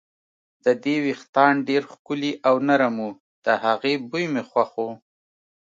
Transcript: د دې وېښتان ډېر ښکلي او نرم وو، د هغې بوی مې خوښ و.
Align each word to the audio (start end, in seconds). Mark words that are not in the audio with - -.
د 0.65 0.67
دې 0.83 0.95
وېښتان 1.05 1.53
ډېر 1.69 1.83
ښکلي 1.91 2.31
او 2.47 2.55
نرم 2.67 2.95
وو، 3.03 3.09
د 3.45 3.47
هغې 3.63 3.93
بوی 4.09 4.25
مې 4.33 4.43
خوښ 4.49 4.71
و. 4.85 4.87